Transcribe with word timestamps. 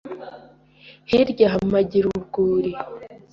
Hirya 1.09 1.45
aha 1.49 1.57
mpagira 1.67 2.05
urwuri 2.09 2.71